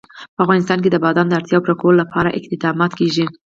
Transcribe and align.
په 0.35 0.39
افغانستان 0.45 0.77
کې 0.83 0.89
د 0.91 0.97
بادام 1.05 1.27
د 1.29 1.33
اړتیاوو 1.39 1.63
پوره 1.65 1.75
کولو 1.81 1.99
لپاره 2.03 2.35
اقدامات 2.39 2.91
کېږي. 2.99 3.25